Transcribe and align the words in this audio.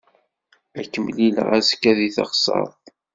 Ad 0.79 0.85
k-mlileɣ 0.91 1.49
azekka 1.57 1.91
deg 1.97 2.13
teɣsert. 2.15 2.83